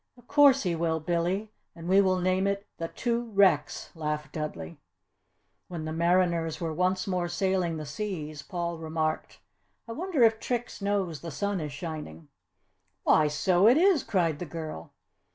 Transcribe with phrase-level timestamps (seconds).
[0.17, 4.79] "Of course he will, Billy, and we will name it 'The Two Wrecks,'" laughed Dudley.
[5.67, 9.41] When the mariners were once more sailing the seas, Paul remarked,
[9.87, 12.29] "I wonder if Trix knows the sun is shining!"
[13.03, 14.91] "Why, so it is!" cried the girl.